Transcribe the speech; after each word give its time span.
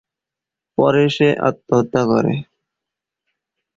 পরে 0.77 1.03
সে 1.15 1.27
আত্মহত্যা 1.47 2.01
করে। 2.11 2.33